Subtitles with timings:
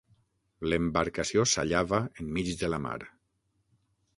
[0.69, 2.99] L'embarcació sallava enmig de la mar.